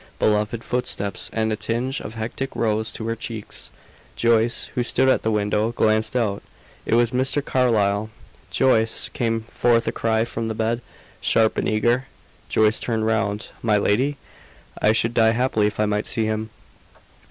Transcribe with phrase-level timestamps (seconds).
[0.17, 3.69] Beloved footsteps; and a tinge of hectic rose to her cheeks.
[4.15, 6.41] Joyce, who stood at the window, glanced out.
[6.87, 7.45] It was Mr.
[7.45, 8.09] Carlyle.
[8.49, 10.81] "Joyce!" came forth a cry from the bed,
[11.21, 12.07] sharp and eager.
[12.49, 13.49] Joyce turned round.
[13.61, 14.17] "My lady?"
[14.81, 16.49] "I should die happily if I might see him."